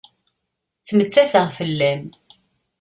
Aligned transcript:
Ttmettateɣ 0.81 1.47
fell-am. 1.57 2.05